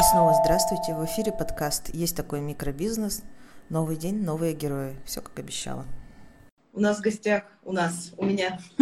[0.00, 0.94] И снова здравствуйте.
[0.94, 3.22] В эфире подкаст «Есть такой микробизнес».
[3.68, 4.96] Новый день, новые герои.
[5.04, 5.84] Все как обещала.
[6.72, 8.58] У нас в гостях, у нас, у меня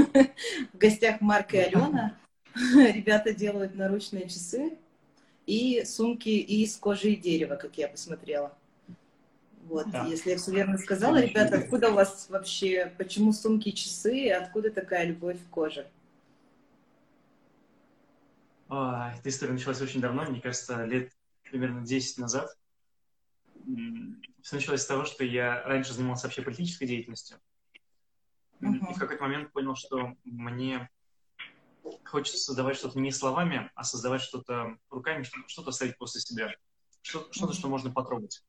[0.72, 2.14] в гостях Марк и Алена.
[2.54, 4.78] Ребята делают наручные часы
[5.44, 8.53] и сумки из кожи и дерева, как я посмотрела.
[9.64, 10.04] Вот, да.
[10.04, 14.71] если я все верно сказала, ребята, откуда у вас вообще, почему сумки и часы, откуда
[14.71, 15.88] такая любовь к коже?
[18.69, 22.55] Эта история началась очень давно, мне кажется, лет примерно 10 назад.
[24.43, 27.38] Все началось с того, что я раньше занимался вообще политической деятельностью.
[28.60, 28.91] Uh-huh.
[28.91, 30.91] И в какой-то момент понял, что мне
[32.05, 36.55] хочется создавать что-то не словами, а создавать что-то руками, что-то оставить после себя.
[37.02, 37.52] Что-то, uh-huh.
[37.55, 38.45] что можно потрогать.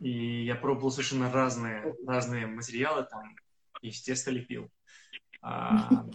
[0.00, 3.34] И я пробовал совершенно разные, разные материалы, там,
[3.80, 4.70] из теста лепил.
[5.40, 6.06] А,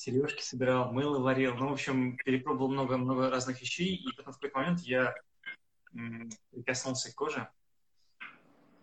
[0.00, 1.54] сережки собирал, мыло варил.
[1.56, 5.14] Ну, в общем, перепробовал много-много разных вещей, и потом в какой-то момент я
[6.50, 7.48] прикоснулся к коже,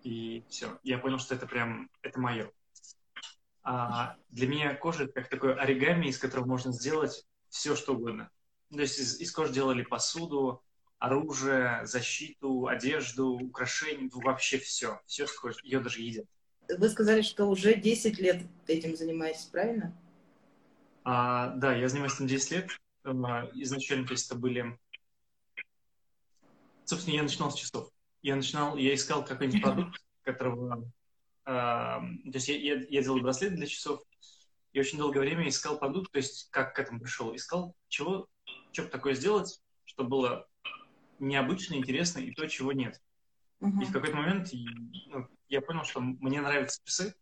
[0.04, 0.78] и все.
[0.84, 2.52] Я понял, что это прям, это мое.
[3.64, 8.30] А для меня кожа как такой оригами, из которого можно сделать все, что угодно.
[8.70, 10.62] То есть из, из кожи делали посуду,
[11.00, 15.02] оружие, защиту, одежду, украшения, ну, вообще все.
[15.08, 15.58] Все с кожи.
[15.64, 16.26] Ее даже едят.
[16.70, 19.98] Вы сказали, что уже 10 лет этим занимаетесь, правильно?
[21.10, 22.70] А, да, я занимаюсь этим 10 лет.
[23.06, 24.78] А, изначально, то есть, это были...
[26.84, 27.90] Собственно, я начинал с часов.
[28.22, 30.92] Я начинал, я искал какой-нибудь продукт, которого...
[31.46, 34.02] А, то есть я, я, я делал браслеты для часов,
[34.74, 38.28] и очень долгое время искал продукт, то есть как к этому пришел, искал, чего,
[38.74, 40.48] что бы такое сделать, чтобы было
[41.20, 43.02] необычно, интересно и то, чего нет.
[43.62, 43.82] Uh-huh.
[43.82, 44.50] И в какой-то момент
[45.08, 47.16] ну, я понял, что мне нравятся часы,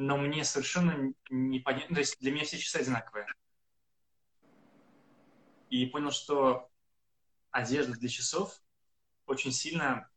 [0.00, 3.26] но мне совершенно непонятно, то есть для меня все часы одинаковые.
[5.68, 6.70] И понял, что
[7.50, 8.62] одежда для часов
[9.26, 10.08] очень сильно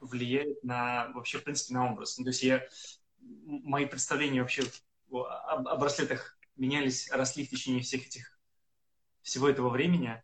[0.00, 2.16] влияет на вообще, в принципе, на образ.
[2.16, 2.64] Ну, то есть я,
[3.18, 4.62] мои представления вообще
[5.10, 8.38] о, о браслетах менялись, росли в течение всех этих,
[9.22, 10.22] всего этого времени.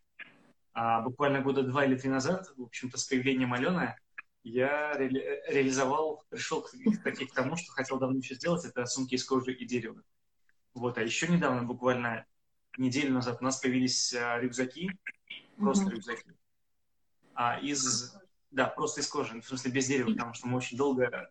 [0.73, 3.99] А буквально года два или три назад, в общем-то, с появлением Алены,
[4.49, 9.25] я ре- реализовал, пришел к, к, тому, что хотел давно еще сделать, это сумки из
[9.25, 10.01] кожи и дерева.
[10.73, 12.27] Вот, а еще недавно, буквально
[12.79, 14.93] неделю назад, у нас появились а, рюкзаки,
[15.57, 15.91] просто mm-hmm.
[15.91, 16.33] рюкзаки,
[17.35, 18.15] а из,
[18.53, 21.29] да, просто из кожи, в смысле без дерева, потому что мы очень долго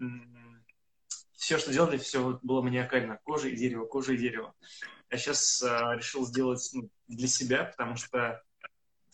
[0.00, 0.64] м-
[1.34, 4.54] все, что делали, все было маниакально, кожа и дерево, кожа и дерево.
[5.08, 8.42] Я сейчас а, решил сделать ну, для себя, потому что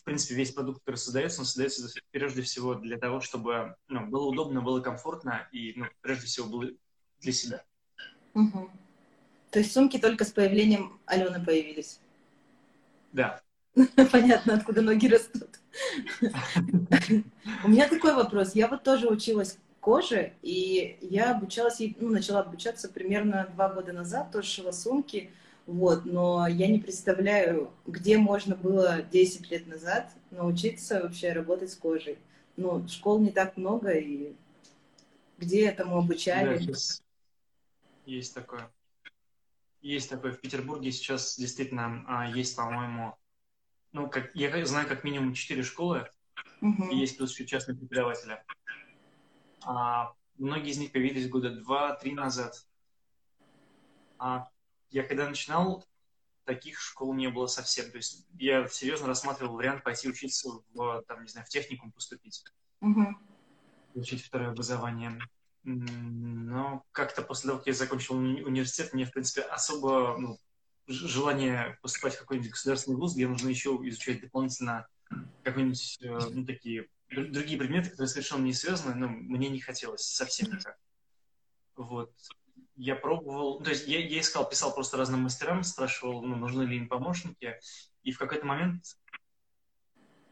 [0.02, 4.26] в принципе, весь продукт, который создается, он создается прежде всего для того, чтобы ну, было
[4.26, 6.70] удобно, было комфортно и, ну, прежде всего, было
[7.20, 7.64] для себя.
[8.34, 8.68] Угу.
[9.50, 12.00] То есть сумки только с появлением Алены появились?
[13.12, 13.40] Да.
[14.10, 15.60] Понятно, откуда ноги растут.
[17.62, 18.56] У меня такой вопрос.
[18.56, 24.32] Я вот тоже училась коже, и я обучалась, ну, начала обучаться примерно два года назад,
[24.32, 25.30] тоже шила сумки,
[25.66, 31.76] вот, но я не представляю, где можно было 10 лет назад научиться вообще работать с
[31.76, 32.18] кожей.
[32.56, 34.34] Ну, школ не так много, и
[35.38, 36.58] где этому обучали?
[36.58, 36.72] Да,
[38.06, 38.70] есть такое.
[39.80, 40.32] Есть такое.
[40.32, 43.16] В Петербурге сейчас действительно а, есть, по-моему,
[43.92, 46.08] ну, как, я знаю как минимум 4 школы,
[46.60, 46.88] угу.
[46.90, 48.42] и есть плюс еще частные преподаватели.
[49.64, 52.66] А, многие из них появились года два-три назад.
[54.18, 54.48] А
[54.92, 55.84] я когда начинал,
[56.44, 57.90] таких школ не было совсем.
[57.90, 62.44] То есть я серьезно рассматривал вариант пойти учиться в, там, не знаю, в техникум поступить.
[62.80, 63.06] Угу.
[63.94, 65.18] Получить второе образование.
[65.64, 70.38] Но как-то после того, как я закончил уни- университет, мне, в принципе, особо ну,
[70.88, 74.88] желание поступать в какой-нибудь государственный вуз, где нужно еще изучать дополнительно
[75.44, 80.50] какие-нибудь, э, ну, такие другие предметы, которые совершенно не связаны, но мне не хотелось совсем
[80.50, 80.76] никак.
[81.76, 82.12] Вот
[82.82, 86.76] я пробовал, то есть я, я искал, писал просто разным мастерам, спрашивал, ну, нужны ли
[86.76, 87.60] им помощники,
[88.02, 88.98] и в какой-то момент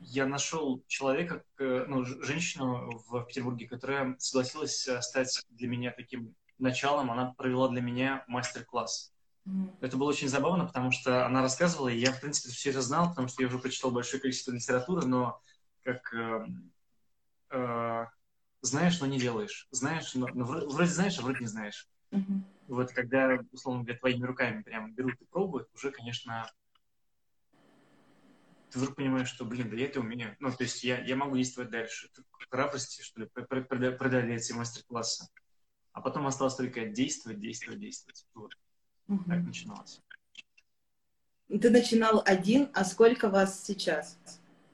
[0.01, 7.13] я нашел человека, ну, женщину в Петербурге, которая согласилась э, стать для меня таким началом,
[7.13, 9.13] она провела для меня мастер-класс.
[9.47, 9.77] Mm-hmm.
[9.83, 13.11] Это было очень забавно, потому что она рассказывала, и я, в принципе, все это знал,
[13.11, 15.41] потому что я уже прочитал большое количество литературы, но
[15.85, 16.47] как э,
[17.51, 18.07] э,
[18.63, 19.69] знаешь, но не делаешь.
[19.71, 21.89] Знаешь, но, но вроде знаешь, а вроде не знаешь.
[22.13, 22.43] Угу.
[22.69, 26.51] Вот когда, условно говоря, твоими руками прям берут и пробуют, уже, конечно,
[28.71, 30.37] ты вдруг понимаешь, что, блин, да я это умею.
[30.39, 32.09] Ну, то есть я, я могу действовать дальше.
[32.51, 35.29] Храбрости, что ли, преодолеть все мастер-классы.
[35.93, 38.27] А потом осталось только действовать, действовать, действовать.
[38.35, 38.57] Вот.
[39.09, 39.25] Угу.
[39.25, 40.01] Так начиналось.
[41.49, 44.17] Ты начинал один, а сколько вас сейчас?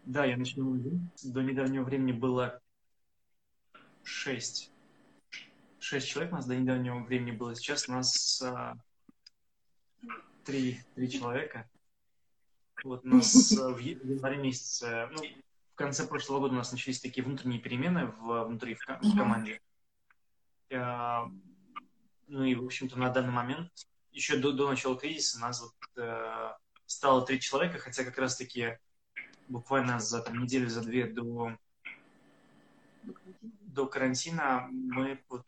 [0.04, 1.08] Да, я начинал один.
[1.24, 2.60] До недавнего времени было
[4.02, 4.70] шесть.
[5.88, 7.54] Шесть человек у нас до недавнего времени было.
[7.54, 8.74] Сейчас у нас а,
[10.44, 11.70] три, три человека.
[12.82, 17.00] Вот у нас а, в январе месяце, ну, в конце прошлого года у нас начались
[17.00, 19.60] такие внутренние перемены в, внутри в, в команде.
[20.74, 21.30] А,
[22.26, 23.70] ну и, в общем-то, на данный момент,
[24.10, 26.52] еще до, до начала кризиса, нас вот э,
[26.86, 28.76] стало три человека, хотя как раз-таки
[29.46, 31.56] буквально за там, неделю, за две до,
[33.60, 35.46] до карантина мы вот,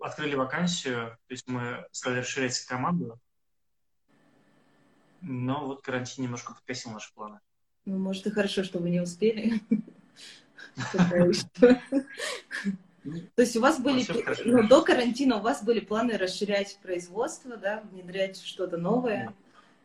[0.00, 3.18] открыли вакансию, то есть мы стали расширять команду,
[5.20, 7.40] но вот карантин немножко подкосил наши планы.
[7.84, 9.60] Ну, может, и хорошо, что вы не успели.
[13.36, 14.04] То есть у вас были,
[14.44, 19.32] ну, до карантина у вас были планы расширять производство, да, внедрять что-то новое,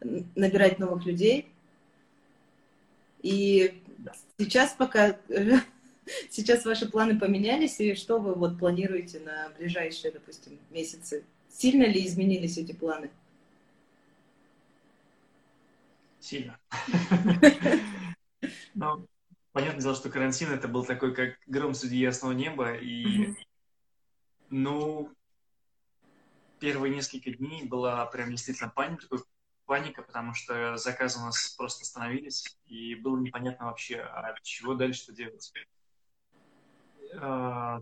[0.02, 1.50] набирать новых людей.
[3.22, 3.82] И
[4.38, 5.18] сейчас пока,
[6.30, 11.26] сейчас ваши планы поменялись, и что вы вот планируете на ближайшие, допустим, месяцы?
[11.50, 13.12] Сильно ли изменились эти планы?
[16.20, 16.58] Сильно.
[18.74, 19.06] Но
[19.52, 23.34] понятное дело, что карантин это был такой, как гром среди ясного неба, и,
[24.50, 25.12] ну,
[26.60, 29.08] первые несколько дней была прям действительно паника,
[29.66, 35.14] паника, потому что заказы у нас просто остановились, и было непонятно вообще, а чего дальше-то
[35.14, 35.52] делать.
[37.20, 37.82] А,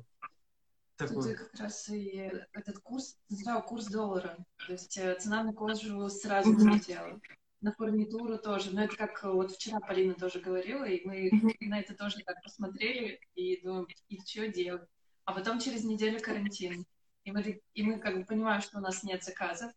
[0.97, 1.35] такой...
[1.35, 6.09] Тут как раз и этот курс, сразу курс доллара, то есть э, цена на кожу
[6.09, 7.19] сразу взлетела
[7.61, 8.71] на фурнитуру тоже.
[8.73, 11.29] Но это как вот вчера Полина тоже говорила, и мы
[11.61, 14.87] на это тоже так посмотрели и думаем, и что делать?
[15.25, 16.85] А потом через неделю карантин.
[17.23, 19.71] И мы, и мы как бы понимаем, что у нас нет заказов,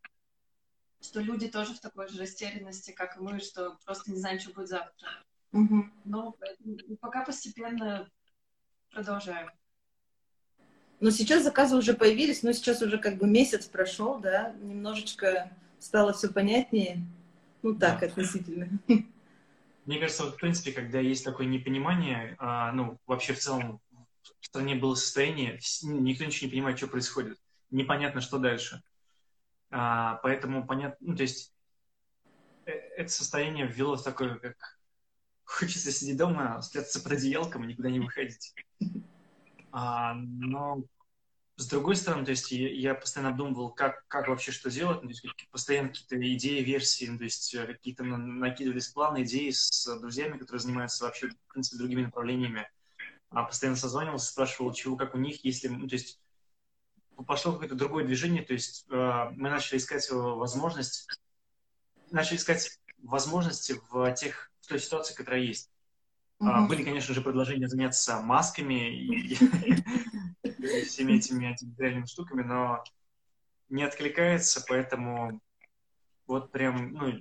[1.02, 4.54] что люди тоже в такой же растерянности, как и мы, что просто не знаем, что
[4.54, 5.08] будет завтра.
[5.52, 5.90] Mm-hmm.
[6.06, 6.36] Но
[7.00, 8.10] пока постепенно
[8.94, 9.50] продолжаем.
[11.00, 16.12] Но сейчас заказы уже появились, но сейчас уже как бы месяц прошел, да, немножечко стало
[16.12, 17.04] все понятнее.
[17.62, 18.06] Ну так, да.
[18.06, 18.68] относительно.
[19.86, 23.80] Мне кажется, вот, в принципе, когда есть такое непонимание, а, ну, вообще в целом
[24.40, 27.38] в стране было состояние, никто ничего не понимает, что происходит.
[27.70, 28.82] Непонятно, что дальше.
[29.70, 31.52] А, поэтому понятно, ну, то есть
[32.64, 34.73] э, это состояние ввело в такое, как
[35.44, 38.54] хочется сидеть дома, спрятаться под одеялком и никуда не выходить.
[39.72, 40.84] А, но
[41.56, 45.08] с другой стороны, то есть я, я постоянно обдумывал, как, как вообще что делать, ну,
[45.08, 49.86] то есть постоянно какие-то идеи, версии, ну, то есть э, какие-то накидывались планы, идеи с
[50.00, 52.68] друзьями, которые занимаются вообще, в принципе, другими направлениями.
[53.30, 56.20] А постоянно созванивался, спрашивал, чего, как у них, если, ну, то есть
[57.26, 61.08] пошло какое-то другое движение, то есть э, мы начали искать возможность,
[62.10, 65.70] начали искать возможности в тех, в той ситуации, которая есть.
[66.42, 66.66] Mm-hmm.
[66.66, 69.34] Были, конечно же, предложения заняться масками и
[70.84, 72.82] всеми этими антибактериальными штуками, но
[73.68, 75.40] не откликается, поэтому
[76.26, 77.12] вот прям, ну,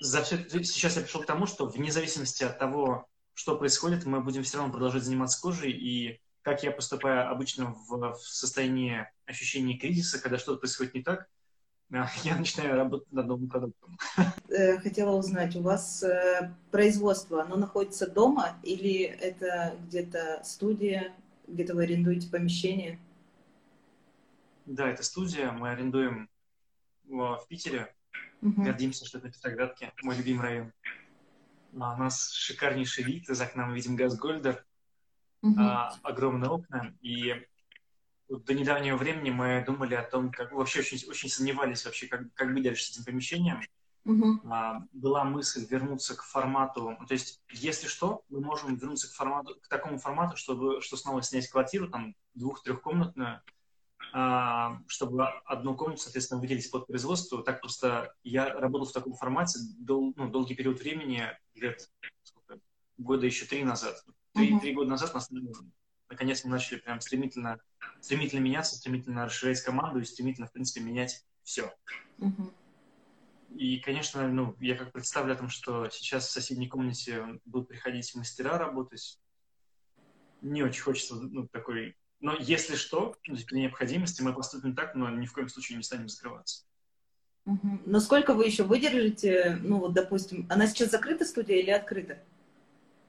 [0.00, 4.20] за все, сейчас я пришел к тому, что вне зависимости от того, что происходит, мы
[4.20, 9.78] будем все равно продолжать заниматься кожей, и как я поступаю обычно в, в состоянии ощущения
[9.78, 11.28] кризиса, когда что-то происходит не так,
[12.24, 13.98] я начинаю работать над новым продуктом.
[14.48, 21.14] Э, хотела узнать, у вас э, производство, оно находится дома или это где-то студия,
[21.46, 22.98] где-то вы арендуете помещение?
[24.66, 26.28] Да, это студия, мы арендуем
[27.06, 27.94] в Питере.
[28.42, 28.62] Угу.
[28.62, 30.72] Гордимся, что это Петроградки, мой любимый район.
[31.80, 34.64] А у нас шикарнейший вид, из окна мы видим Газгольдер,
[35.42, 35.54] угу.
[35.58, 37.46] а, огромные окна, и
[38.28, 42.52] до недавнего времени мы думали о том, как вообще очень, очень сомневались вообще, как, как
[42.52, 43.60] быть дальше с этим помещением.
[44.06, 44.38] Uh-huh.
[44.50, 49.56] А, была мысль вернуться к формату, то есть, если что, мы можем вернуться к формату,
[49.62, 53.40] к такому формату, чтобы, что снова снять квартиру, там, двух-трехкомнатную,
[54.12, 57.42] а, чтобы одну комнату, соответственно, выделить под производство.
[57.42, 61.90] Так просто я работал в таком формате дол, ну, долгий период времени, лет
[62.22, 62.60] сколько,
[62.98, 64.04] года еще три назад.
[64.34, 64.60] Три, uh-huh.
[64.60, 65.30] три года назад нас
[66.08, 67.60] наконец мы начали прям стремительно,
[68.00, 71.74] стремительно меняться, стремительно расширять команду и стремительно, в принципе, менять все.
[72.18, 72.52] Uh-huh.
[73.56, 78.14] И, конечно, ну, я как представлю о том, что сейчас в соседней комнате будут приходить
[78.14, 79.20] мастера работать,
[80.40, 81.96] не очень хочется, ну, такой...
[82.20, 86.08] Но если что, при необходимости мы поступим так, но ни в коем случае не станем
[86.08, 86.64] закрываться.
[87.46, 87.80] Угу.
[87.86, 92.18] Но сколько вы еще выдержите, ну, вот, допустим, она сейчас закрыта студия или открыта?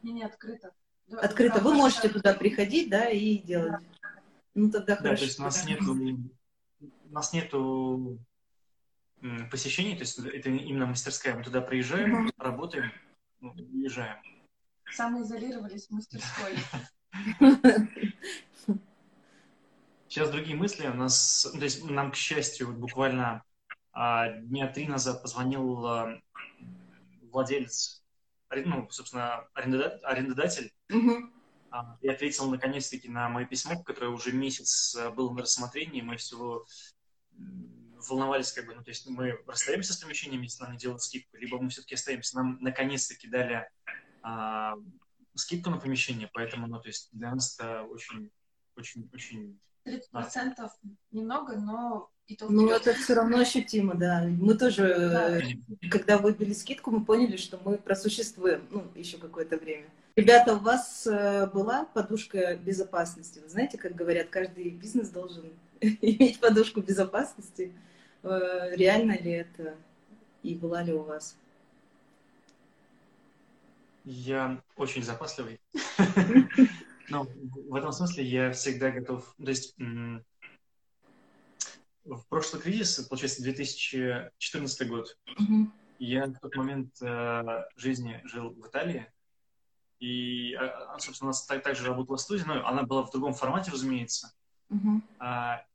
[0.03, 0.73] Не, не, открыта.
[1.11, 1.59] Открыто.
[1.61, 3.81] Вы можете туда приходить, да, и делать.
[4.53, 5.17] Ну, тогда да, хорошо.
[5.17, 8.19] то есть у нас нету, у нас нету
[9.51, 11.35] посещений, то есть это именно мастерская.
[11.35, 12.91] Мы туда приезжаем, работаем,
[13.39, 14.17] ну, уезжаем.
[14.91, 16.57] Самоизолировались в мастерской.
[20.07, 20.87] Сейчас другие мысли.
[20.87, 23.43] У нас, ну, то есть нам, к счастью, буквально
[23.91, 26.21] а, дня три назад позвонил а,
[27.31, 28.04] владелец,
[28.49, 31.33] ну, собственно, арендодатель, Мгм.
[31.71, 36.01] а, и ответил наконец-таки на мое письмо, которое уже месяц а, было на рассмотрении.
[36.01, 36.65] Мы всего
[38.07, 41.37] волновались, как бы, ну, то есть мы расстаемся с помещением, если нам не делают скидку,
[41.37, 42.37] либо мы все-таки остаемся.
[42.37, 43.67] Нам наконец-таки дали
[44.21, 44.75] а,
[45.35, 48.31] скидку на помещение, поэтому, ну, то есть для нас это очень,
[48.75, 50.69] очень, очень 30%
[51.11, 54.23] немного, но и то Ну, это все равно ощутимо, да.
[54.23, 55.37] Мы тоже, Да.
[55.39, 59.85] э, когда выбили скидку, мы поняли, что мы просуществуем, ну, еще какое-то время.
[60.15, 63.39] Ребята, у вас э, была подушка безопасности?
[63.39, 65.43] Вы знаете, как говорят, каждый бизнес должен
[65.81, 67.71] иметь подушку безопасности.
[68.23, 69.75] Э, Реально ли это?
[70.41, 71.35] И была ли у вас?
[74.03, 75.59] Я очень запасливый.
[77.09, 77.27] Но
[77.69, 79.35] в этом смысле я всегда готов.
[79.37, 79.75] То есть
[82.05, 85.73] в прошлый кризис, получается, 2014 год, Мгм.
[85.99, 89.11] я в тот момент э, жизни жил в Италии.
[89.99, 93.33] И, а, а, собственно, у нас так- также работала студия, но она была в другом
[93.33, 94.33] формате, разумеется.
[94.69, 95.03] Мгм.
[95.19, 95.65] А,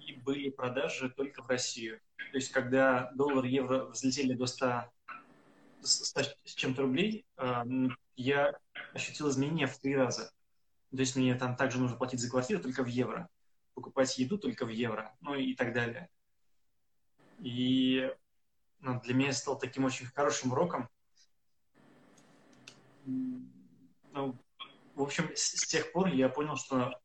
[0.00, 2.00] и были продажи только в Россию.
[2.16, 4.90] То есть, когда доллар, евро взлетели до 100,
[5.82, 7.64] с 100 с чем-то рублей, а,
[8.16, 8.58] я
[8.92, 10.32] ощутил изменения в три раза.
[10.90, 13.28] То есть, мне там также нужно платить за квартиру только в евро,
[13.80, 16.08] покупать еду только в евро, ну и так далее.
[17.38, 18.12] И
[18.80, 20.88] ну, для меня это стало таким очень хорошим уроком.
[23.04, 24.38] Ну,
[24.94, 27.00] в общем, с, с тех пор я понял, что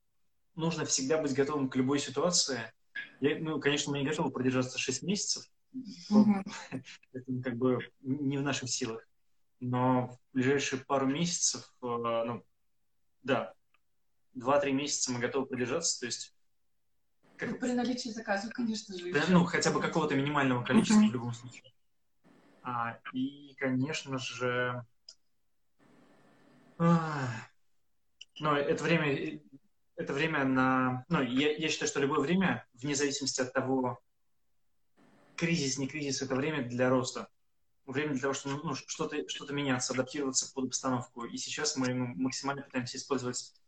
[0.56, 2.74] нужно всегда быть готовым к любой ситуации.
[3.22, 5.50] Я, ну, конечно, мы не готовы продержаться 6 месяцев.
[6.10, 6.46] Мгм.
[7.14, 9.08] Это как бы не в наших силах.
[9.62, 12.44] Но в ближайшие пару месяцев, э, ну,
[13.24, 13.54] да,
[14.36, 16.02] 2-3 месяца мы готовы продержаться.
[16.02, 16.35] То есть,
[17.38, 19.12] как- Ну, При наличии заказов, конечно же.
[19.12, 21.10] да, ну, хотя бы какого-то минимального количества Мгм.
[21.10, 21.74] в любом случае.
[22.64, 24.84] А, и, конечно же,
[26.78, 27.28] а,
[28.40, 29.40] ну, это время,
[29.96, 31.06] это время на...
[31.10, 34.00] Ну, я, я считаю, что любое время, вне зависимости от того,
[35.36, 37.30] кризис, не кризис, это время для роста.
[37.86, 41.26] Время для того, чтобы ну, что-то что меняться, адаптироваться под обстановку.
[41.26, 43.60] И сейчас мы ну, максимально пытаемся использовать э,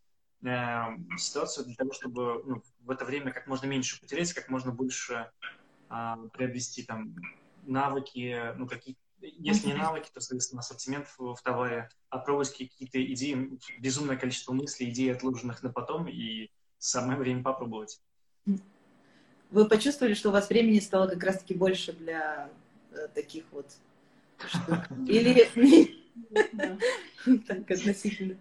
[1.17, 5.31] ситуацию для того, чтобы ну, в это время как можно меньше потерять, как можно больше
[5.89, 7.15] а, приобрести там
[7.63, 13.59] навыки, ну какие если не навыки, то, соответственно, ассортимент в, в товаре, опробовать какие-то идеи,
[13.79, 17.99] безумное количество мыслей, идей, отложенных на потом, и самое время попробовать.
[19.49, 22.49] Вы почувствовали, что у вас времени стало как раз-таки больше для
[22.91, 23.65] э, таких вот
[24.47, 24.85] штук?
[25.07, 25.47] Или
[27.47, 28.37] так относительно?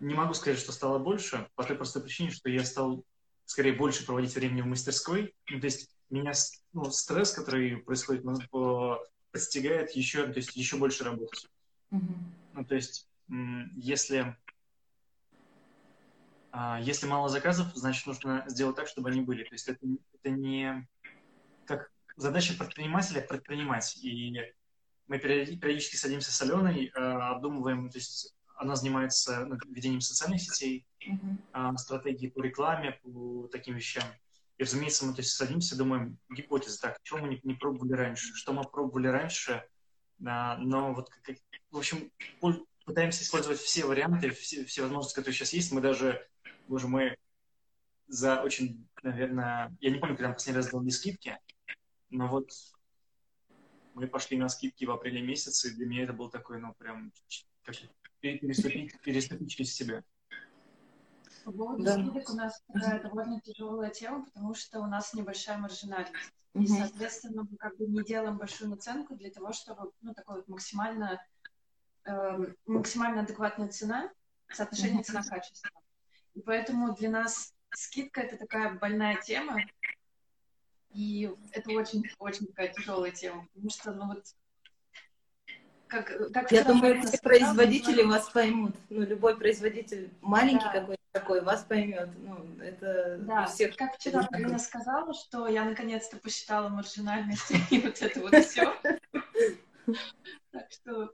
[0.00, 3.04] Не могу сказать, что стало больше, по той простой причине, что я стал
[3.44, 5.34] скорее больше проводить времени в мастерской.
[5.48, 6.32] Ну, то есть меня
[6.72, 11.48] ну, стресс, который происходит, по- подстигает еще, то есть еще больше работать.
[11.90, 12.32] Мгм.
[12.54, 13.08] Ну, то есть,
[13.76, 14.36] если,
[16.52, 19.44] а, если мало заказов, значит, нужно сделать так, чтобы они были.
[19.44, 20.86] То есть это, это не
[21.66, 23.96] как задача предпринимателя предпринимать.
[24.02, 24.34] И
[25.06, 30.42] мы периоди- периодически садимся с Аленой, а, обдумываем, то есть она занимается ну, ведением социальных
[30.42, 30.86] сетей,
[31.52, 34.04] а, стратегии по рекламе, по таким вещам.
[34.58, 38.34] И, разумеется, мы то есть, садимся, думаем, гипотезы, так, чего мы не, не пробовали раньше,
[38.34, 39.64] что мы пробовали раньше,
[40.26, 41.36] а, но вот, как-
[41.70, 42.10] в общем,
[42.84, 45.70] пытаемся использовать все варианты, все, все возможности, которые сейчас есть.
[45.70, 46.26] Мы даже,
[46.66, 47.16] боже мой,
[48.08, 51.38] за очень, наверное, я не помню, когда мы последний раз делали скидки,
[52.10, 52.50] но вот
[53.94, 57.12] мы пошли на скидки в апреле месяце, и для меня это был такой, ну, прям,
[57.62, 57.76] как
[58.20, 60.02] переступить, переступить через себя.
[61.44, 61.94] По поводу Да.
[61.94, 66.32] скидок у нас такая довольно тяжелая тема, потому что у нас небольшая маржинальность.
[66.54, 70.48] И, соответственно, мы как бы не делаем большую наценку для того, чтобы, ну, такой вот
[70.48, 71.24] максимально,
[72.04, 74.10] эм, максимально адекватная цена,
[74.50, 75.70] соотношение цена-качество.
[76.34, 79.60] И поэтому для нас скидка— это такая больная тема,
[80.90, 84.24] и это очень-очень такая тяжелая тема, потому что, ну, вот,
[85.88, 88.74] как, как Я думаю, все производители вас поймут.
[88.90, 90.72] Ну, любой производитель маленький Да.
[90.80, 92.08] какой-то такой вас поймет.
[92.24, 93.74] Ну, это Да, у всех.
[93.76, 94.28] как вчера.
[94.30, 98.74] Марина сказала, что я наконец-то посчитала маржинальность и вот это вот все.
[100.52, 101.12] Так что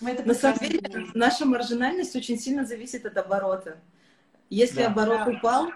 [0.00, 0.80] мы это На самом деле,
[1.14, 3.78] наша маржинальность очень сильно зависит от оборота.
[4.50, 4.88] Если Да.
[4.88, 5.30] оборот Да.
[5.32, 5.70] упал,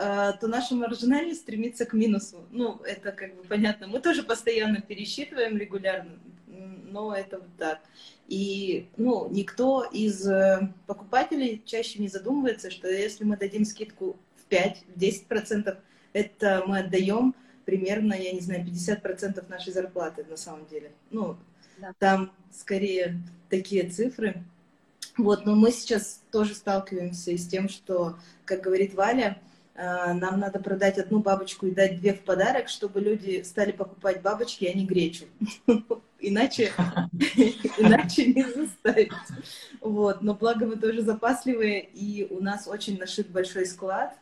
[0.00, 2.46] а, то наша маржинальность стремится к минусу.
[2.50, 3.86] Ну, это как бы понятно.
[3.86, 6.18] Мы тоже постоянно пересчитываем регулярно,
[6.90, 7.80] но это вот так.
[8.28, 14.52] И, ну, никто из э, покупателей чаще не задумывается, что если мы дадим скидку в
[14.52, 15.76] 5-10%,
[16.12, 20.92] это мы отдаем примерно, я не знаю, 50% нашей зарплаты на самом деле.
[21.10, 21.36] Ну,
[21.78, 21.92] да.
[21.98, 24.44] там скорее такие цифры.
[25.16, 29.40] Вот, но мы сейчас тоже сталкиваемся с тем, что, как говорит Валя,
[29.74, 34.22] э, нам надо продать одну бабочку и дать две в подарок, чтобы люди стали покупать
[34.22, 35.26] бабочки, а не гречу.
[36.20, 36.72] Иначе,
[37.78, 39.12] иначе не заставить.
[39.80, 40.22] Вот.
[40.22, 44.16] Но благо мы тоже запасливые, и у нас очень нашит большой склад,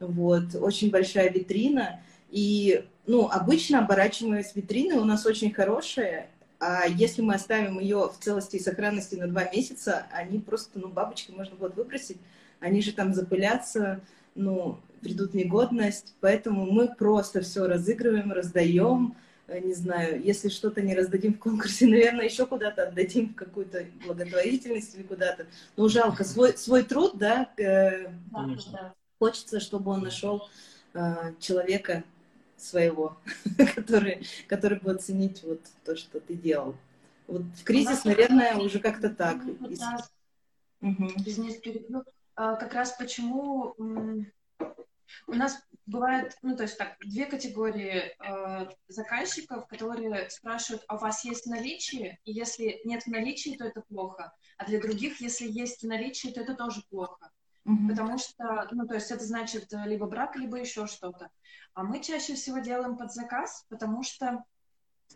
[0.00, 2.00] вот, очень большая витрина.
[2.30, 6.28] И, ну, обычно оборачиваемость витрины у нас очень хорошая,
[6.60, 10.88] а если мы оставим ее в целости и сохранности на два месяца, они просто, ну,
[10.88, 12.18] бабочки можно будет выбросить,
[12.60, 14.00] они же там запылятся,
[14.34, 20.94] ну, придут негодность, поэтому мы просто все разыгрываем, раздаем, э, не знаю, если что-то не
[20.94, 25.46] раздадим в конкурсе, наверное, еще куда-то отдадим в какую-то благотворительность или куда-то.
[25.76, 30.48] Но жалко, свой, свой труд, да, э, да, хочется, чтобы он нашел
[30.94, 32.04] э, человека,
[32.56, 33.16] своего,
[33.74, 36.74] который, который будет ценить вот то, что ты делал.
[37.26, 39.36] Вот в кризис, наверное, уже как-то так.
[40.80, 48.70] Ну, а, как раз почему у нас бывает, ну, то есть так, две категории э,
[48.88, 52.18] заказчиков, которые спрашивают, а у вас есть наличие?
[52.24, 54.32] И если нет в наличии, то это плохо.
[54.58, 57.30] А для других, если есть в наличии, то это тоже плохо.
[57.66, 57.88] Mm-hmm.
[57.88, 61.30] Потому что, ну, то есть это значит э, либо брак, либо еще что-то.
[61.72, 64.44] А мы чаще всего делаем под заказ, потому что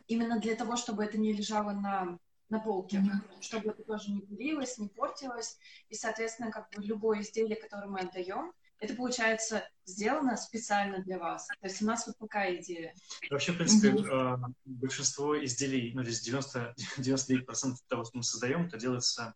[0.07, 3.43] именно для того, чтобы это не лежало на, на полке, mm-hmm.
[3.43, 5.59] чтобы это тоже не пылилось, не портилось.
[5.91, 8.53] И, соответственно, как бы любое изделие, которое мы отдаем,
[8.83, 11.47] это получается сделано специально для вас.
[11.47, 12.95] То есть у нас вот такая идея.
[13.31, 14.55] Вообще, в принципе, mm-hmm.
[14.65, 19.35] большинство изделий, ну, здесь 90, 99% того, что мы создаем, это делается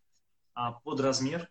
[0.53, 1.49] а, под размер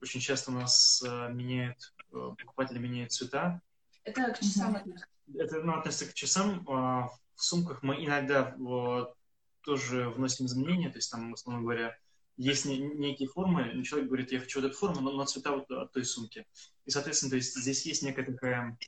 [0.00, 3.60] очень часто у нас э, меняют, э, покупатели меняют цвета.
[4.04, 5.06] Это к часам относится?
[5.34, 6.60] Это ну, относится к часам.
[6.60, 9.14] Э, в сумках мы иногда вот,
[9.62, 11.96] тоже вносим изменения, то есть там, условно говоря,
[12.36, 15.70] есть не, некие формы, человек говорит, я хочу вот эту форму, но на цвета вот
[15.70, 16.46] от той сумки.
[16.84, 18.78] И, соответственно, то есть здесь есть некая такая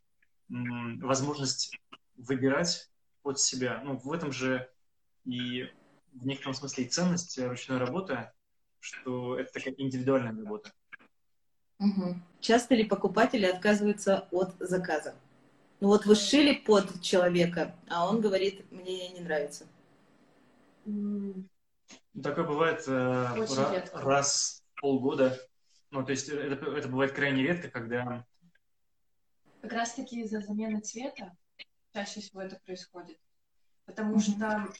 [0.50, 1.76] м, возможность
[2.16, 2.90] выбирать
[3.22, 3.80] под себя.
[3.84, 4.70] Ну, в этом же
[5.24, 5.68] и
[6.12, 8.30] в некотором смысле и ценность ручной работы,
[8.80, 10.72] что это такая индивидуальная работа.
[11.78, 12.16] Угу.
[12.40, 15.14] Часто ли покупатели отказываются от заказа?
[15.80, 19.66] Ну вот вы сшили под человека, а он говорит, мне не нравится.
[22.22, 23.46] Такое бывает э,
[23.94, 25.38] раз в полгода.
[25.90, 28.24] Ну, то есть это, это бывает крайне редко, когда...
[29.60, 31.36] Как раз таки из-за замены цвета
[31.92, 33.18] чаще всего это происходит.
[33.86, 34.20] Потому mm-hmm.
[34.20, 34.72] что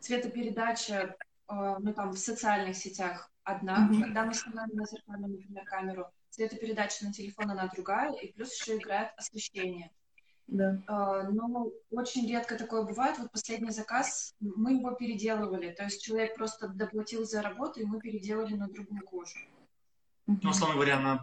[0.00, 1.16] цветопередача,
[1.48, 4.02] э, ну, там, в социальных сетях одна, mm-hmm.
[4.02, 8.76] когда мы снимаем на зеркальную, например, камеру, цветопередача на телефон, она другая, и плюс еще
[8.76, 9.90] играет освещение.
[10.48, 10.82] Да.
[10.88, 13.18] Uh, но очень редко такое бывает.
[13.18, 15.72] Вот последний заказ, мы его переделывали.
[15.72, 19.36] То есть человек просто доплатил за работу, и мы переделали на другую кожу.
[20.26, 21.22] Ну, условно говоря, она,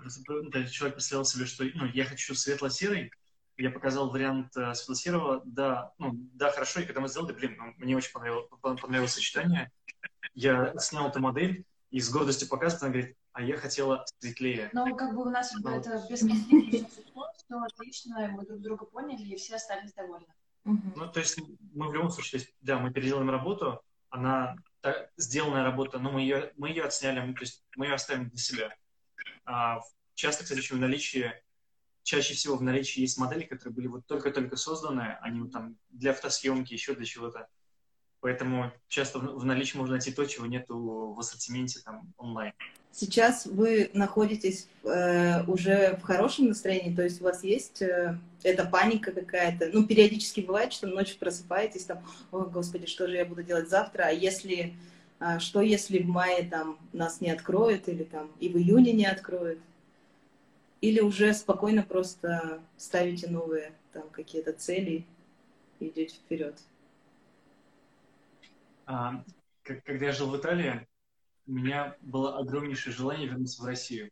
[0.68, 3.12] человек представлял себе, что ну, я хочу светло-серый,
[3.58, 7.74] я показал вариант э, светло-серого, да, ну, да, хорошо, и когда мы сделали, блин, ну,
[7.78, 9.72] мне очень понравилось, понравилось сочетание,
[10.34, 14.70] я снял эту модель, и с гордостью показывает, она говорит, а я хотела светлее.
[14.74, 15.78] Но как бы у нас Но...
[15.78, 16.90] это без конфликта
[17.46, 20.34] все отлично, мы друг друга поняли, и все остались довольны.
[20.64, 21.40] Ну, то есть
[21.74, 26.22] мы в любом случае, есть, да, мы переделаем работу, она та, сделанная работа, но мы
[26.22, 28.76] ее, мы ее отсняли, мы, то есть мы ее оставим для себя.
[29.46, 29.80] А,
[30.16, 31.32] часто, кстати, еще в наличии,
[32.02, 36.14] чаще всего в наличии есть модели, которые были вот только-только созданы, они вот там для
[36.14, 37.48] фотосъемки, еще для чего-то.
[38.22, 42.54] Поэтому часто в наличии можно найти то, чего нету в ассортименте там онлайн.
[42.98, 48.64] Сейчас вы находитесь э, уже в хорошем настроении, то есть у вас есть э, эта
[48.66, 49.70] паника какая-то.
[49.74, 54.04] Ну, периодически бывает, что ночью просыпаетесь там, о, господи, что же я буду делать завтра,
[54.04, 54.76] а если,
[55.20, 59.06] а что если в мае там нас не откроют или там и в июне не
[59.06, 59.60] откроют?
[60.80, 65.06] Или уже спокойно просто ставите новые там какие-то цели
[65.82, 66.56] и идете вперед?
[68.86, 69.22] А,
[69.64, 70.88] когда я жил в Италии,
[71.48, 74.12] у меня было огромнейшее желание вернуться в Россию.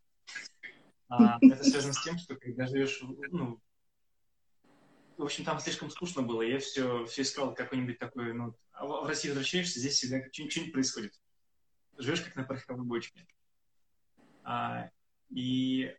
[1.10, 3.60] А, это связано с тем, что когда живешь, ну,
[5.18, 6.42] в общем, там слишком скучно было.
[6.42, 11.14] Я все, все искал какой-нибудь такой, ну, а в России возвращаешься, здесь всегда что-нибудь происходит.
[11.98, 13.28] Живешь как на пороховой бочке.
[14.44, 14.90] А,
[15.30, 15.96] и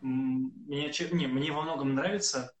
[0.00, 2.52] мне, не, мне во многом нравится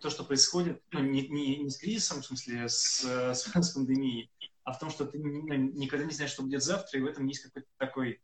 [0.00, 4.30] то, что происходит, ну, не, не, не с кризисом, в смысле, с, с, с пандемией,
[4.66, 7.24] а в том, что ты ну, никогда не знаешь, что будет завтра, и в этом
[7.26, 8.20] есть какой-то такой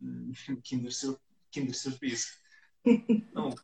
[1.50, 2.42] киндер-сюрприз.
[2.84, 3.54] Ну,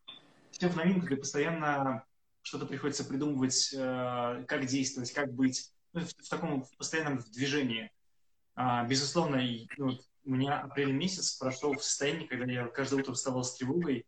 [0.51, 2.05] все в новинку, ты постоянно
[2.43, 7.91] что-то приходится придумывать, э, как действовать, как быть, ну, в, в таком постоянном движении.
[8.55, 13.15] А, безусловно, и, ну, у меня апрель месяц прошел в состоянии, когда я каждое утро
[13.15, 14.07] вставал с тревогой,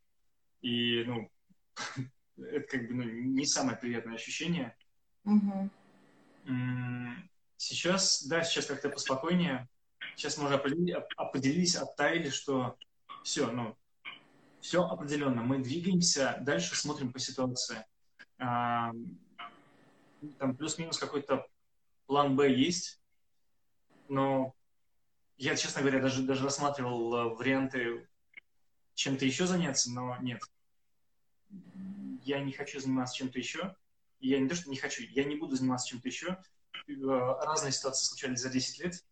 [0.61, 1.31] и, ну,
[2.37, 4.77] это как бы ну, не самое приятное ощущение.
[5.25, 5.71] Угу.
[7.57, 9.69] Сейчас, да, сейчас как-то поспокойнее.
[10.15, 12.77] Сейчас мы уже определились, оттаяли, что
[13.23, 13.77] все, ну,
[14.61, 15.43] все определенно.
[15.43, 17.85] Мы двигаемся, дальше смотрим по ситуации.
[18.39, 18.93] А,
[20.39, 21.47] там плюс-минус какой-то
[22.07, 23.01] план Б есть,
[24.09, 24.55] но
[25.39, 28.09] я, честно говоря, даже, даже рассматривал э, варианты
[28.95, 30.41] чем-то еще заняться, но нет.
[32.23, 33.77] Я не хочу заниматься чем-то еще.
[34.19, 36.39] Я не то, что не хочу, я не буду заниматься чем-то еще.
[36.89, 39.05] Э, разные ситуации случались за 10 лет,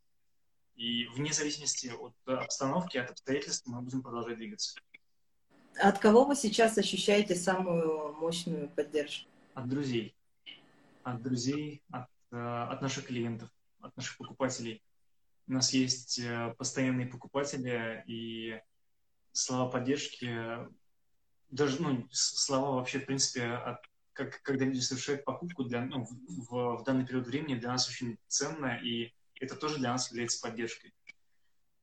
[0.77, 4.79] и вне зависимости от обстановки, от обстоятельств мы будем продолжать двигаться.
[5.77, 9.29] От кого вы сейчас ощущаете самую мощную поддержку?
[9.55, 10.17] От друзей.
[11.03, 13.51] От друзей, от, э, от наших клиентов,
[13.81, 14.83] от наших покупателей.
[15.47, 18.61] У нас есть э, постоянные покупатели, и
[19.33, 20.29] слова поддержки,
[21.51, 23.79] даже ну, слова вообще, в принципе, от,
[24.15, 28.17] как, когда люди совершают покупку для, ну, в, в данный период времени для нас очень
[28.29, 30.95] ценно, и это тоже для нас является поддержкой.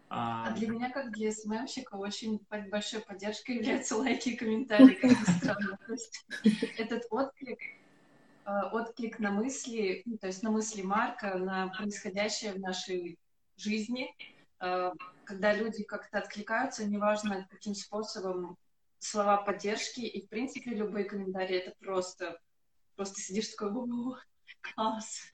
[0.10, 5.12] А, а для меня, как для СММщика, очень большой поддержкой являются лайки и комментарии, как
[5.12, 5.78] ни странно.
[5.86, 6.26] То есть
[6.78, 7.60] этот отклик,
[8.46, 13.18] э, отклик на мысли, ну, то есть на мысли Марка, на происходящее в нашей
[13.56, 14.14] жизни,
[14.60, 14.92] э,
[15.24, 18.58] когда люди как-то откликаются, неважно каким способом,
[19.02, 22.40] слова поддержки и, в принципе, любые комментарии, это просто,
[22.96, 23.88] просто сидишь такой,
[24.62, 25.32] класс.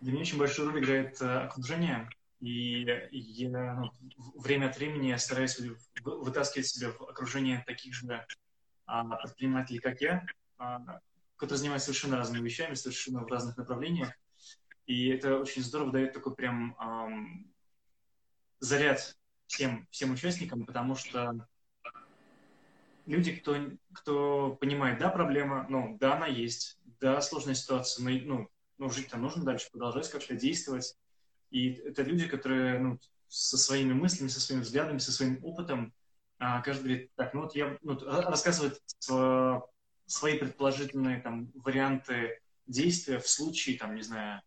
[0.00, 2.08] Для меня очень большую роль играет э, окружение,
[2.40, 3.90] и я ну,
[4.34, 5.58] время от времени я стараюсь
[6.04, 8.26] вытаскивать себя в окружение таких же
[8.84, 10.26] а, предпринимателей, как я,
[10.58, 11.00] а,
[11.36, 14.12] которые занимаются совершенно разными вещами, совершенно в разных направлениях.
[14.86, 17.50] И это очень здорово дает такой прям ам,
[18.60, 21.48] заряд всем, всем участникам, потому что
[23.06, 23.56] люди, кто,
[23.92, 29.16] кто понимает, да, проблема, ну, да, она есть, да, сложная ситуация, но ну, ну жить-то
[29.16, 30.96] нужно дальше, продолжать как-то действовать,
[31.50, 35.94] и это люди, которые ну, со своими мыслями, со своими взглядами, со своим опытом,
[36.38, 38.80] а, каждый говорит, так, ну вот я ну, рассказывает
[40.06, 44.42] свои предположительные там варианты действия в случае, там, не знаю,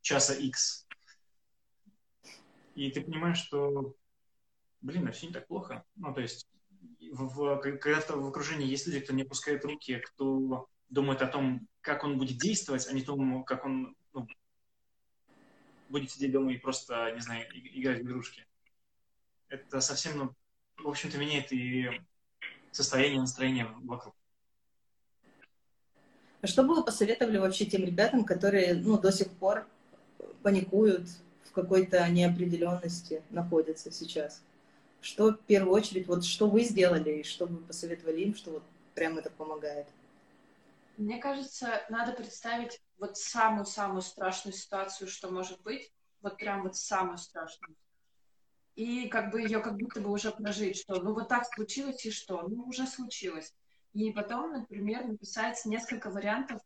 [0.00, 0.86] часа X.
[2.74, 3.94] И ты понимаешь, что,
[4.80, 5.84] блин, а все не так плохо.
[5.96, 6.46] Ну, то есть,
[7.12, 12.04] в, когда в окружении есть люди, кто не опускает руки, кто думает о том, как
[12.04, 14.26] он будет действовать, а не том, как он ну,
[15.88, 18.46] будет сидеть дома и просто, не знаю, играть в игрушки.
[19.48, 20.34] Это совсем, ну,
[20.82, 21.90] в общем-то, меняет и
[22.70, 24.14] состояние, настроение вокруг.
[26.40, 29.66] А что бы вы посоветовали вообще тем ребятам, которые, ну, до сих пор
[30.42, 31.08] паникуют,
[31.44, 34.42] в какой-то неопределенности находятся сейчас?
[35.02, 38.62] Что в первую очередь, вот что вы сделали и что вы посоветовали им, что вот
[38.94, 39.88] прям это помогает?
[40.96, 47.18] Мне кажется, надо представить вот самую-самую страшную ситуацию, что может быть, вот прям вот самую
[47.18, 47.74] страшную.
[48.76, 52.12] И как бы ее как будто бы уже прожить, что ну вот так случилось и
[52.12, 52.42] что?
[52.48, 53.52] Ну уже случилось.
[53.92, 56.62] И потом, например, написать несколько вариантов,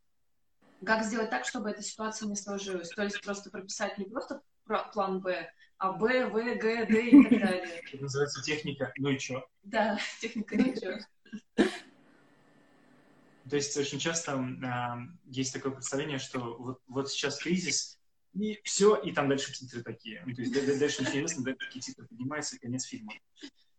[0.84, 2.90] как сделать так, чтобы эта ситуация не сложилась.
[2.90, 4.42] То есть просто прописать не просто
[4.92, 7.82] план Б, а Б, В, Г, Д и так далее.
[7.92, 9.46] Это называется техника «ну и чё?».
[9.62, 10.98] Да, техника «ну и чё?».
[13.48, 17.96] То есть очень часто э, есть такое представление, что вот, вот сейчас кризис,
[18.34, 20.22] и все, и там дальше титры такие.
[20.26, 23.12] Ну, то есть дальше интересно, дальше такие титры поднимаются, и конец фильма.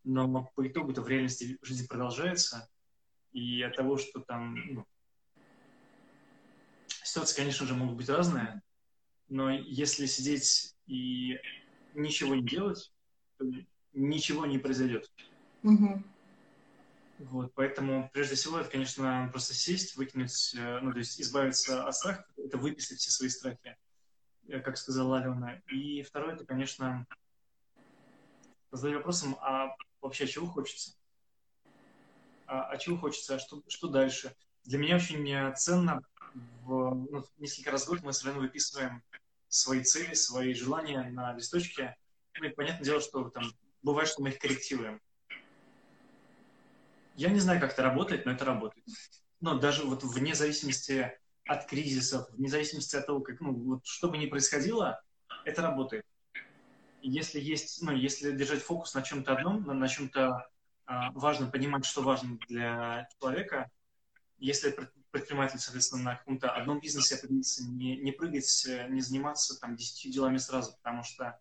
[0.04, 2.70] Но по итогу это в реальности жизнь продолжается,
[3.34, 4.86] и от того, что там ну,
[7.04, 8.62] ситуации, конечно же, могут быть разные,
[9.28, 11.38] но если сидеть и
[11.98, 12.92] ничего не делать,
[13.94, 15.12] ничего не произойдет.
[15.64, 16.04] Mm-hmm.
[17.20, 21.96] Вот, поэтому прежде всего это, конечно, просто сесть, выкинуть, э, ну, то есть избавиться от
[21.96, 23.76] страха, это выписать все свои страхи,
[24.48, 25.56] э, как сказала Алена.
[25.72, 27.08] И второе, это, конечно,
[28.72, 30.96] задать вопросом, а вообще чего хочется?
[32.46, 34.36] А, а чего хочется, а что, что дальше?
[34.66, 36.02] Для меня очень э, ценно,
[36.62, 39.02] в, ну, несколько раз в год мы с Леной выписываем
[39.50, 41.96] свои цели, свои желания на листочке.
[42.42, 43.46] И понятное дело, что там
[43.82, 45.02] бывает, что мы их корректируем
[47.16, 48.86] Я не знаю, как это работает, но это работает.
[49.40, 54.10] Но даже вот вне зависимости от кризисов, вне зависимости от того, как, ну, вот что
[54.10, 55.02] бы ни происходило,
[55.46, 56.06] это работает.
[57.02, 60.48] Если есть, ну, если держать фокус на чем-то одном, на, на чем-то
[60.86, 63.70] а, важном, понимать, что важно для человека,
[64.40, 64.78] если
[65.18, 70.38] предприниматель, соответственно, на каком-то одном бизнесе определиться, не, не прыгать, не заниматься там десятью делами
[70.38, 71.40] сразу, потому что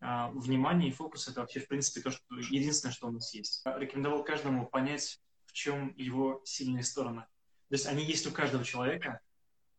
[0.00, 3.62] а, внимание и фокус— это вообще, в принципе, то, что единственное, что у нас есть.
[3.64, 7.22] Рекомендовал каждому понять, в чем его сильные стороны.
[7.68, 9.20] То есть они есть у каждого человека,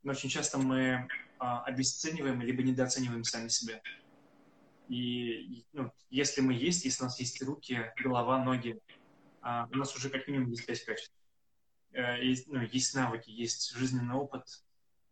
[0.04, 3.82] но очень часто мы а, обесцениваем либо недооцениваем сами себя.
[4.90, 8.80] И ну, если мы есть, если у нас есть руки, голова, ноги,
[9.42, 11.14] а, у нас уже как минимум есть пять качеств.
[11.92, 14.44] Э, есть, ну, есть навыки, есть жизненный опыт,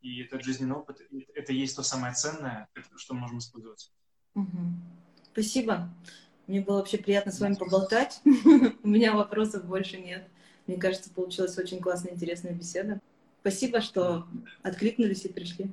[0.02, 1.02] и этот жизненный опыт—
[1.36, 3.92] это есть то самое ценное, что мы можем использовать.
[4.36, 4.74] Угу.
[5.32, 5.90] Спасибо.
[6.46, 8.22] Мне было вообще приятно с вами поболтать.
[8.26, 10.28] У меня вопросов больше нет.
[10.66, 13.02] Мне кажется, получилась очень классная, интересная беседа.
[13.42, 14.28] Спасибо, что
[14.62, 15.72] откликнулись и пришли.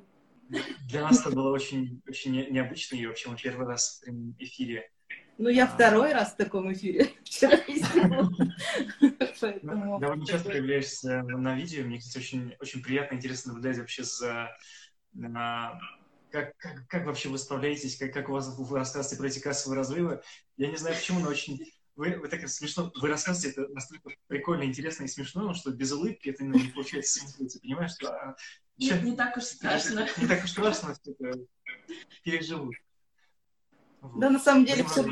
[0.87, 4.91] Для нас это было очень, очень необычно, и вообще мы первый раз в эфире.
[5.37, 5.67] Ну, я а...
[5.67, 7.57] второй раз в таком эфире вчера
[9.61, 11.83] Довольно часто появляешься на видео.
[11.85, 14.49] Мне, кстати, очень, очень приятно, интересно наблюдать вообще за
[16.31, 19.77] как, как, как вообще вы справляетесь, как, как у вас вы рассказываете про эти кассовые
[19.77, 20.21] разрывы.
[20.57, 21.59] Я не знаю почему, но очень
[21.95, 26.29] вы, вы так смешно, вы рассказываете это настолько прикольно, интересно и смешно, что без улыбки
[26.29, 27.61] это не получается смотреть.
[27.61, 28.09] Понимаешь, что...
[28.09, 28.35] А,
[28.77, 30.07] Нет, не так уж страшно.
[30.17, 31.39] Не так уж страшно, что это
[32.23, 32.75] переживут.
[34.15, 35.05] Да, на самом деле все,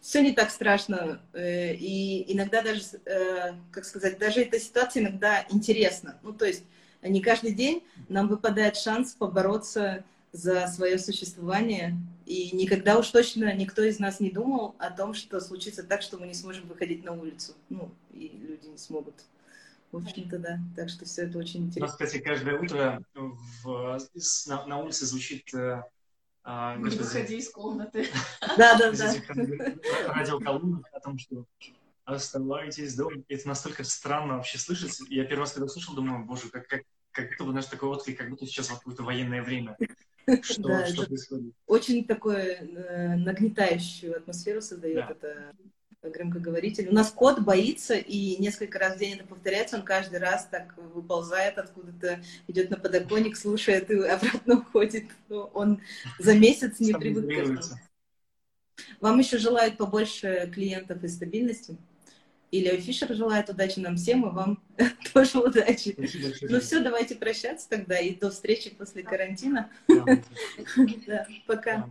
[0.00, 1.20] все не так страшно.
[1.32, 6.18] Э, и иногда даже, э, как сказать, даже эта ситуация иногда интересна.
[6.22, 6.64] Ну, то есть
[7.02, 11.96] не каждый день нам выпадает шанс побороться за свое существование.
[12.26, 16.18] И никогда уж точно никто из нас не думал о том, что случится так, что
[16.18, 17.54] мы не сможем выходить на улицу.
[17.68, 19.14] Ну, и люди не смогут.
[19.92, 20.58] В общем-то, да.
[20.74, 21.86] Так что все это очень интересно.
[21.86, 23.02] У нас, кстати, каждое утро
[23.62, 23.98] в,
[24.46, 25.84] на, на улице звучит э,
[26.48, 28.06] а, не выходи из комнаты.
[28.56, 29.14] Да, да, да.
[30.06, 31.44] Радиоколонок о том, что
[32.04, 33.22] оставайтесь дома.
[33.28, 34.96] Это настолько странно вообще слышать.
[35.08, 38.30] Я первый раз, когда услышал, думаю, боже, как, как, как бы, знаешь, такой отклик, как
[38.30, 39.76] будто сейчас какое-то военное время.
[40.42, 41.54] Что, да, что происходит?
[41.66, 45.10] Очень такое э, нагнетающую атмосферу создает да.
[45.10, 45.52] это
[46.02, 46.88] громкоговоритель.
[46.88, 50.74] У нас кот боится, и несколько раз в день это повторяется, он каждый раз так
[50.76, 55.04] выползает откуда-то, идет на подоконник, слушает и обратно уходит.
[55.28, 55.80] Ну, он
[56.18, 57.60] за месяц не привык к этому.
[59.00, 61.76] Вам еще желают побольше клиентов и стабильности.
[62.52, 64.62] Илья Фишер желает удачи нам всем, и вам
[65.12, 65.96] тоже удачи.
[66.42, 69.70] Ну все, давайте прощаться тогда, и до встречи после карантина.
[69.88, 71.90] Да, пока.